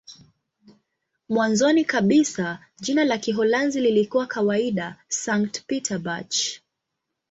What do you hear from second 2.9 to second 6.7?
la Kiholanzi lilikuwa kawaida "Sankt-Pieterburch".